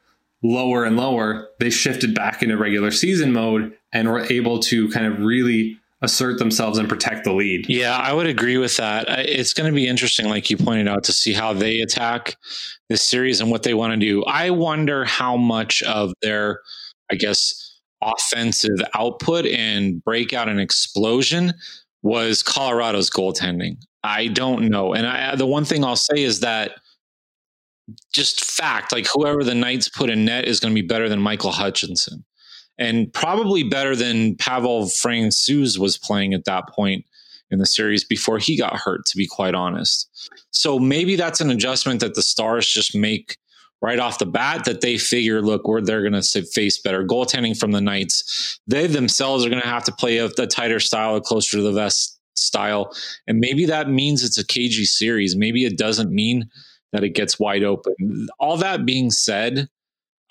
[0.43, 5.05] lower and lower, they shifted back into regular season mode and were able to kind
[5.05, 7.67] of really assert themselves and protect the lead.
[7.69, 9.05] Yeah, I would agree with that.
[9.09, 12.35] It's going to be interesting, like you pointed out, to see how they attack
[12.89, 14.23] this series and what they want to do.
[14.25, 16.59] I wonder how much of their,
[17.11, 21.53] I guess, offensive output and breakout and explosion
[22.01, 23.77] was Colorado's goaltending.
[24.03, 24.93] I don't know.
[24.93, 26.73] And I, the one thing I'll say is that
[28.13, 31.21] just fact, like whoever the Knights put in net is going to be better than
[31.21, 32.25] Michael Hutchinson
[32.77, 37.05] and probably better than Pavel Francouz was playing at that point
[37.51, 40.09] in the series before he got hurt, to be quite honest.
[40.51, 43.37] So maybe that's an adjustment that the Stars just make
[43.83, 47.55] right off the bat that they figure, look, where they're going to face better goaltending
[47.55, 48.57] from the Knights.
[48.65, 51.63] They themselves are going to have to play a, a tighter style, a closer to
[51.63, 52.95] the vest style.
[53.27, 55.35] And maybe that means it's a cagey series.
[55.35, 56.49] Maybe it doesn't mean
[56.93, 58.27] that it gets wide open.
[58.39, 59.67] All that being said,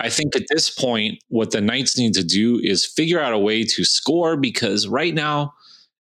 [0.00, 3.38] I think at this point, what the Knights need to do is figure out a
[3.38, 5.52] way to score because right now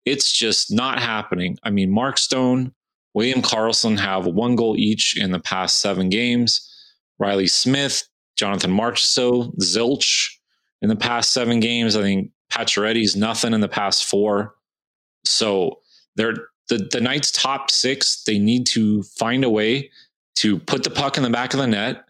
[0.04, 1.58] it's just not happening.
[1.62, 2.72] I mean, Mark Stone,
[3.14, 6.72] William Karlsson have one goal each in the past seven games.
[7.18, 10.36] Reilly Smith, Jonathan Marchessault, Zilch
[10.82, 11.96] in the past seven games.
[11.96, 14.54] I think Pacioretty's nothing in the past four.
[15.24, 15.80] So
[16.16, 19.90] they're the, the Knights top six, they need to find a way
[20.36, 22.06] to put the puck in the back of the net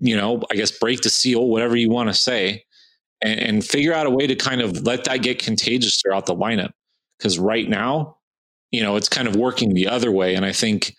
[0.00, 2.64] you know, I guess break the seal, whatever you want to say,
[3.22, 6.34] and, and figure out a way to kind of let that get contagious throughout the
[6.34, 6.72] lineup.
[7.18, 8.18] Because right now,
[8.70, 10.34] you know, it's kind of working the other way.
[10.34, 10.94] And I think,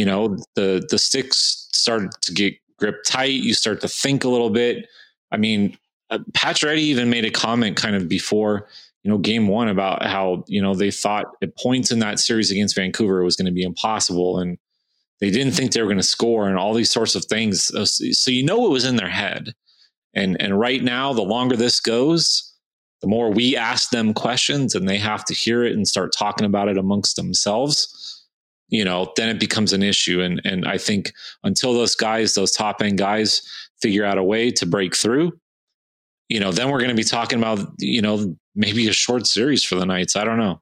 [0.00, 3.42] you know, the the sticks started to get grip tight.
[3.42, 4.86] You start to think a little bit.
[5.30, 5.76] I mean,
[6.08, 8.66] uh, Pacioretty even made a comment kind of before,
[9.02, 12.50] you know, game one about how, you know, they thought at points in that series
[12.50, 14.38] against Vancouver it was going to be impossible.
[14.38, 14.56] And
[15.20, 17.70] they didn't think they were going to score and all these sorts of things.
[18.18, 19.52] So you know it was in their head.
[20.14, 22.54] And and right now, the longer this goes,
[23.02, 26.46] the more we ask them questions and they have to hear it and start talking
[26.46, 28.19] about it amongst themselves.
[28.70, 30.20] You know, then it becomes an issue.
[30.20, 31.12] And and I think
[31.44, 33.42] until those guys, those top end guys,
[33.80, 35.32] figure out a way to break through,
[36.28, 39.62] you know, then we're going to be talking about you know maybe a short series
[39.64, 40.16] for the Knights.
[40.16, 40.60] I don't know.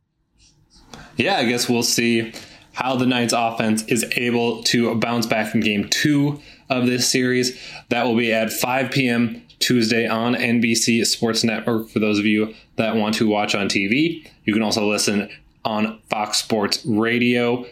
[1.16, 2.32] Yeah, I guess we'll see
[2.72, 6.40] how the Knights offense is able to bounce back in game two
[6.70, 7.60] of this series.
[7.88, 9.42] That will be at 5 p.m.
[9.58, 14.30] Tuesday on NBC Sports Network for those of you that want to watch on TV.
[14.44, 15.28] You can also listen
[15.64, 17.66] on Fox Sports Radio.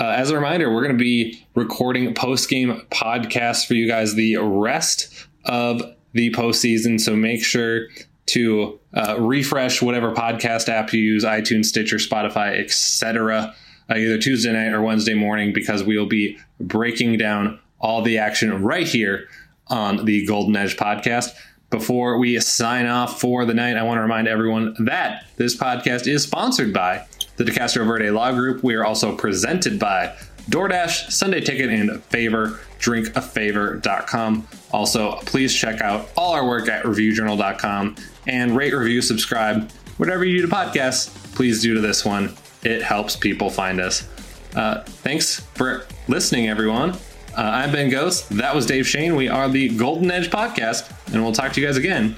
[0.00, 4.14] Uh, as a reminder, we're going to be recording post game podcasts for you guys
[4.14, 5.82] the rest of
[6.14, 6.98] the postseason.
[6.98, 7.88] So make sure
[8.26, 13.54] to uh, refresh whatever podcast app you use iTunes, Stitcher, Spotify, etc.
[13.90, 18.16] Uh, either Tuesday night or Wednesday morning because we will be breaking down all the
[18.16, 19.28] action right here
[19.66, 21.34] on the Golden Edge podcast.
[21.68, 26.06] Before we sign off for the night, I want to remind everyone that this podcast
[26.06, 27.06] is sponsored by
[27.40, 28.62] the De Castroverde Law Group.
[28.62, 30.14] We are also presented by
[30.50, 34.46] DoorDash, Sunday Ticket, and Favor, drinkafavor.com.
[34.72, 40.42] Also, please check out all our work at reviewjournal.com and rate, review, subscribe, whatever you
[40.42, 42.34] do to podcasts, please do to this one.
[42.62, 44.06] It helps people find us.
[44.54, 46.90] Uh, thanks for listening, everyone.
[46.90, 46.96] Uh,
[47.40, 48.28] I'm Ben Gotz.
[48.28, 49.16] That was Dave Schoen.
[49.16, 52.16] We are the Golden Edge Podcast, and we'll talk to you guys again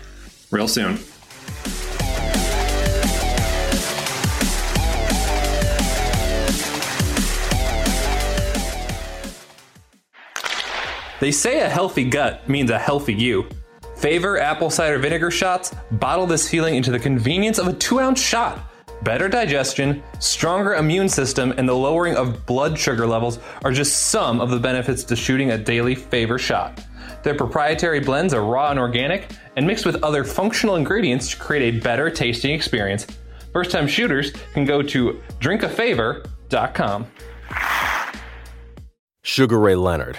[0.50, 0.98] real soon.
[11.22, 13.46] They say a healthy gut means a healthy you.
[13.94, 18.20] Favor apple cider vinegar shots bottle this feeling into the convenience of a two ounce
[18.20, 18.58] shot.
[19.04, 24.40] Better digestion, stronger immune system, and the lowering of blood sugar levels are just some
[24.40, 26.84] of the benefits to shooting a daily favor shot.
[27.22, 31.72] Their proprietary blends are raw and organic and mixed with other functional ingredients to create
[31.72, 33.06] a better tasting experience.
[33.52, 37.06] First time shooters can go to drinkafavor.com.
[39.22, 40.18] Sugar Ray Leonard,